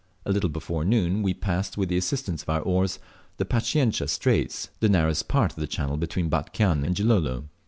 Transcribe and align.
A 0.25 0.31
little 0.31 0.49
before 0.49 0.83
noon 0.83 1.21
we 1.21 1.31
passed, 1.35 1.77
with 1.77 1.89
the 1.89 1.95
assistance 1.97 2.41
of 2.41 2.49
our 2.49 2.61
oars, 2.61 2.97
the 3.37 3.45
Paciencia 3.45 4.09
Straits, 4.09 4.69
the 4.79 4.89
narrowest 4.89 5.27
part 5.27 5.51
of 5.51 5.59
the 5.59 5.67
channel 5.67 5.95
between 5.95 6.27
Batchian 6.27 6.83
and 6.83 6.95
Gilolo. 6.95 7.43